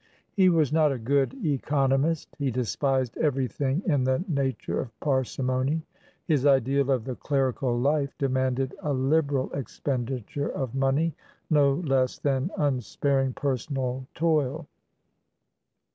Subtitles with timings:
[0.33, 5.83] He was not a good economist; he despised everything in the nature of parsimony;
[6.25, 11.13] his ideal of the clerical life demanded a liberal expenditure of money
[11.51, 14.65] no less than unsparing personal toil.